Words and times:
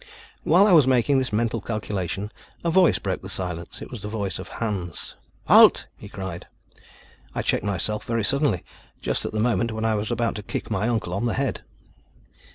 While 0.43 0.65
I 0.65 0.71
was 0.71 0.87
making 0.87 1.19
this 1.19 1.31
mental 1.31 1.61
calculation 1.61 2.31
a 2.63 2.71
voice 2.71 2.97
broke 2.97 3.21
the 3.21 3.29
silence. 3.29 3.83
It 3.83 3.91
was 3.91 4.01
the 4.01 4.07
voice 4.07 4.39
of 4.39 4.47
Hans. 4.47 5.13
"Halt!" 5.45 5.85
he 5.95 6.09
cried. 6.09 6.47
I 7.35 7.43
checked 7.43 7.63
myself 7.63 8.05
very 8.05 8.23
suddenly, 8.23 8.65
just 8.99 9.25
at 9.25 9.31
the 9.31 9.39
moment 9.39 9.71
when 9.71 9.85
I 9.85 9.93
was 9.93 10.09
about 10.09 10.33
to 10.37 10.41
kick 10.41 10.71
my 10.71 10.87
uncle 10.87 11.13
on 11.13 11.27
the 11.27 11.35
head. 11.35 11.61